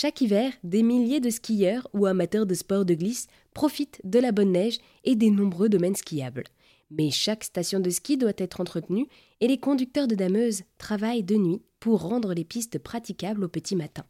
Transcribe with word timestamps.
Chaque 0.00 0.20
hiver, 0.20 0.52
des 0.62 0.84
milliers 0.84 1.18
de 1.18 1.28
skieurs 1.28 1.88
ou 1.92 2.06
amateurs 2.06 2.46
de 2.46 2.54
sport 2.54 2.84
de 2.84 2.94
glisse 2.94 3.26
profitent 3.52 4.00
de 4.04 4.20
la 4.20 4.30
bonne 4.30 4.52
neige 4.52 4.78
et 5.02 5.16
des 5.16 5.28
nombreux 5.28 5.68
domaines 5.68 5.96
skiables. 5.96 6.44
Mais 6.92 7.10
chaque 7.10 7.42
station 7.42 7.80
de 7.80 7.90
ski 7.90 8.16
doit 8.16 8.30
être 8.36 8.60
entretenue 8.60 9.08
et 9.40 9.48
les 9.48 9.58
conducteurs 9.58 10.06
de 10.06 10.14
dameuses 10.14 10.62
travaillent 10.78 11.24
de 11.24 11.34
nuit 11.34 11.62
pour 11.80 12.02
rendre 12.02 12.32
les 12.32 12.44
pistes 12.44 12.78
praticables 12.78 13.42
au 13.42 13.48
petit 13.48 13.74
matin. 13.74 14.04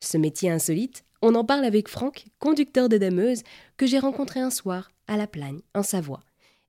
Ce 0.00 0.16
métier 0.16 0.50
insolite, 0.50 1.04
on 1.20 1.34
en 1.34 1.44
parle 1.44 1.66
avec 1.66 1.90
Franck, 1.90 2.24
conducteur 2.38 2.88
de 2.88 2.96
dameuse, 2.96 3.42
que 3.76 3.84
j'ai 3.84 3.98
rencontré 3.98 4.40
un 4.40 4.48
soir 4.48 4.90
à 5.06 5.18
La 5.18 5.26
Plagne, 5.26 5.60
en 5.74 5.82
Savoie. 5.82 6.22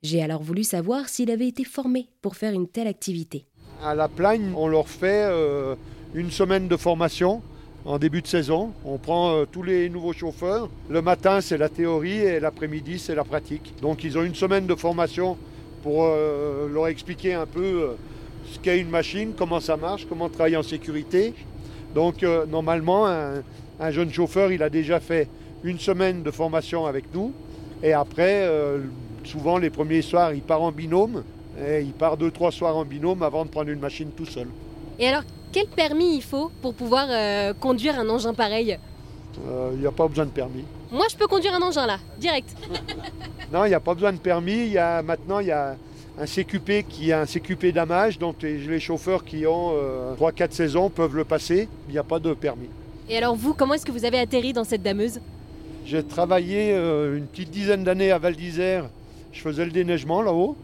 J'ai 0.04 0.22
alors 0.22 0.44
voulu 0.44 0.66
savoir 0.66 1.08
s'il 1.08 1.32
avait 1.32 1.48
été 1.48 1.64
formé 1.64 2.10
pour 2.22 2.36
faire 2.36 2.52
une 2.52 2.68
telle 2.68 2.88
activité. 2.88 3.46
À 3.82 3.96
La 3.96 4.10
Plagne, 4.10 4.52
on 4.58 4.68
leur 4.68 4.90
fait 4.90 5.24
euh, 5.24 5.76
une 6.14 6.32
semaine 6.32 6.68
de 6.68 6.76
formation 6.76 7.42
en 7.88 7.98
début 7.98 8.22
de 8.22 8.28
saison. 8.28 8.72
On 8.86 8.98
prend 8.98 9.32
euh, 9.32 9.46
tous 9.52 9.64
les 9.64 9.90
nouveaux 9.90 10.14
chauffeurs. 10.14 10.70
Le 10.90 11.02
matin, 11.02 11.42
c'est 11.42 11.58
la 11.58 11.70
théorie 11.70 12.20
et 12.20 12.40
l'après-midi, 12.40 13.00
c'est 13.00 13.16
la 13.16 13.24
pratique. 13.24 13.74
Donc 13.82 14.04
ils 14.04 14.18
ont 14.18 14.24
une 14.24 14.36
semaine 14.36 14.68
de 14.68 14.76
formation 14.76 15.38
pour 15.82 16.04
euh, 16.04 16.68
leur 16.72 16.88
expliquer 16.88 17.34
un 17.34 17.46
peu 17.46 17.96
ce 18.52 18.60
qu'est 18.60 18.80
une 18.80 18.90
machine, 18.90 19.34
comment 19.36 19.60
ça 19.60 19.78
marche, 19.78 20.06
comment 20.08 20.30
travailler 20.30 20.58
en 20.58 20.64
sécurité. 20.64 21.34
Donc 21.96 22.24
normalement, 22.50 23.08
un, 23.08 23.42
un 23.80 23.92
jeune 23.92 24.12
chauffeur, 24.12 24.52
il 24.52 24.62
a 24.62 24.70
déjà 24.70 25.00
fait 25.00 25.28
une 25.64 25.80
semaine 25.80 26.24
de 26.24 26.32
formation 26.32 26.86
avec 26.86 27.06
nous. 27.14 27.34
Et 27.84 27.94
après, 27.94 28.44
euh, 28.46 28.80
souvent 29.24 29.58
les 29.58 29.70
premiers 29.70 30.02
soirs, 30.02 30.34
il 30.34 30.42
part 30.42 30.62
en 30.62 30.72
binôme. 30.72 31.24
Et 31.60 31.82
il 31.82 31.94
part 31.94 32.18
deux, 32.18 32.30
trois 32.30 32.52
soirs 32.52 32.78
en 32.78 32.86
binôme 32.86 33.24
avant 33.24 33.44
de 33.44 33.50
prendre 33.50 33.70
une 33.70 33.80
machine 33.80 34.10
tout 34.16 34.26
seul. 34.26 34.48
Et 35.00 35.08
alors, 35.08 35.24
quel 35.52 35.68
permis 35.68 36.16
il 36.16 36.22
faut 36.24 36.52
pour 36.62 36.74
pouvoir 36.74 37.08
euh, 37.10 37.54
conduire 37.54 38.00
un 38.00 38.10
engin 38.10 38.34
pareil? 38.34 38.78
Euh, 39.48 39.72
Il 39.74 39.80
n'y 39.80 39.88
a 39.88 39.92
pas 39.92 40.08
besoin 40.08 40.26
de 40.26 40.32
permis. 40.32 40.64
Moi, 40.92 41.06
je 41.12 41.16
peux 41.16 41.28
conduire 41.28 41.54
un 41.54 41.62
engin 41.62 41.86
là, 41.86 42.00
direct. 42.20 42.56
non, 43.54 43.66
il 43.66 43.70
n'y 43.70 43.76
a 43.76 43.80
pas 43.80 43.94
besoin 43.94 44.14
de 44.14 44.18
permis. 44.18 44.58
Il 44.58 44.72
y 44.72 44.78
a, 44.78 45.02
maintenant, 45.02 45.40
il 45.40 45.48
y 45.48 45.52
a 45.52 45.76
un 46.20 46.26
CQP 46.26 46.88
qui 46.88 47.10
est 47.12 47.14
un 47.14 47.26
CQP 47.26 47.74
d'amage. 47.74 48.18
Donc 48.18 48.42
les, 48.42 48.80
chauffeurs 48.80 49.24
qui 49.24 49.46
ont 49.46 49.74
3-4 50.20 50.52
saisons 50.52 50.90
peuvent 50.90 51.16
le 51.16 51.26
passer. 51.26 51.68
Il 51.88 51.92
n'y 51.92 52.00
a 52.00 52.04
pas 52.04 52.20
de 52.20 52.34
permis. 52.34 52.70
Et 53.10 53.18
alors 53.18 53.36
vous, 53.36 53.54
comment 53.54 53.74
est-ce 53.74 53.86
que 53.86 53.92
vous 53.92 54.06
avez 54.06 54.20
atterri 54.20 54.54
dans 54.54 54.64
cette 54.64 54.82
dameuse? 54.82 55.20
J'ai 55.86 56.04
travaillé 56.04 56.74
euh, 56.74 57.18
une 57.18 57.26
petite 57.26 57.50
dizaine 57.50 57.86
d'années 57.86 58.12
à 58.12 58.18
Val 58.18 58.36
d'Isère. 58.36 58.90
Je 59.32 59.40
faisais 59.40 59.64
le 59.64 59.72
déneigement 59.72 60.22
là-haut. 60.22 60.58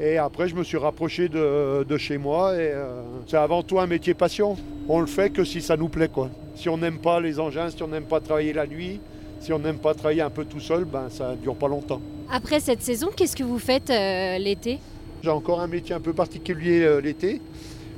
Et 0.00 0.16
après, 0.16 0.48
je 0.48 0.54
me 0.54 0.62
suis 0.62 0.76
rapproché 0.76 1.28
de, 1.28 1.96
chez 1.98 2.18
moi. 2.18 2.54
Et 2.54 2.70
euh, 2.72 3.02
c'est 3.26 3.36
avant 3.36 3.62
tout 3.62 3.78
un 3.80 3.86
métier 3.86 4.14
passion. 4.14 4.56
On 4.88 5.00
le 5.00 5.06
fait 5.06 5.30
que 5.30 5.44
si 5.44 5.60
ça 5.60 5.76
nous 5.76 5.88
plaît, 5.88 6.08
quoi. 6.08 6.30
Si 6.54 6.68
on 6.68 6.78
n'aime 6.78 6.98
pas 6.98 7.20
les 7.20 7.38
engins, 7.38 7.70
si 7.70 7.82
on 7.82 7.88
n'aime 7.88 8.04
pas 8.04 8.20
travailler 8.20 8.52
la 8.52 8.66
nuit, 8.66 9.00
si 9.40 9.52
on 9.52 9.58
n'aime 9.58 9.78
pas 9.78 9.94
travailler 9.94 10.22
un 10.22 10.30
peu 10.30 10.44
tout 10.44 10.60
seul, 10.60 10.84
ben 10.84 11.08
ça 11.08 11.34
dure 11.36 11.54
pas 11.54 11.68
longtemps. 11.68 12.00
Après 12.30 12.58
cette 12.58 12.82
saison, 12.82 13.10
qu'est-ce 13.14 13.36
que 13.36 13.44
vous 13.44 13.58
faites 13.58 13.90
euh, 13.90 14.38
l'été? 14.38 14.78
J'ai 15.22 15.30
encore 15.30 15.60
un 15.60 15.66
métier 15.66 15.94
un 15.94 16.00
peu 16.00 16.12
particulier 16.12 17.00
l'été. 17.00 17.40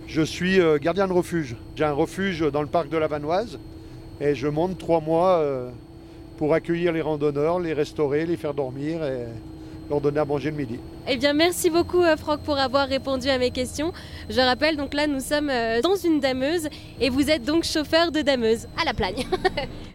Je 0.06 0.22
suis 0.22 0.58
gardien 0.80 1.06
de 1.06 1.12
refuge. 1.12 1.54
J'ai 1.76 1.84
un 1.84 1.92
refuge 1.92 2.40
dans 2.50 2.62
le 2.62 2.66
parc 2.66 2.88
de 2.88 2.96
la 2.96 3.06
Vanoise. 3.06 3.58
Et 4.20 4.34
je 4.34 4.48
monte 4.48 4.76
trois 4.76 5.00
mois 5.00 5.38
euh, 5.38 5.70
pour 6.36 6.52
accueillir 6.52 6.92
les 6.92 7.00
randonneurs, 7.00 7.58
les 7.58 7.72
restaurer, 7.72 8.26
les 8.26 8.36
faire 8.36 8.52
dormir 8.52 9.02
et 9.02 9.24
leur 9.91 10.22
à 10.22 10.24
manger 10.24 10.50
le 10.50 10.56
midi. 10.56 10.78
Eh 11.08 11.16
bien, 11.16 11.33
merci 11.33 11.69
beaucoup, 11.70 12.02
euh, 12.02 12.16
Franck, 12.16 12.41
pour 12.41 12.58
avoir 12.58 12.88
répondu 12.88 13.28
à 13.28 13.38
mes 13.38 13.50
questions. 13.50 13.92
Je 14.28 14.41
rappelle, 14.41 14.77
donc 14.77 14.94
là, 14.94 15.06
nous 15.06 15.20
sommes 15.20 15.50
euh, 15.50 15.80
dans 15.80 15.96
une 15.96 16.20
dameuse 16.20 16.69
et 17.00 17.10
vous 17.10 17.28
êtes 17.30 17.44
donc 17.44 17.64
chauffeur 17.64 18.12
de 18.12 18.20
dameuse 18.22 18.66
à 18.80 18.84
la 18.84 18.94
plagne. 18.94 19.27